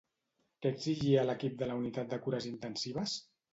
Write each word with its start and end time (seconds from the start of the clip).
Què 0.65 0.71
exigia 0.75 1.27
l'equip 1.31 1.61
de 1.61 1.69
la 1.73 1.77
unitat 1.83 2.11
de 2.17 2.21
cures 2.25 2.51
intensives? 2.55 3.17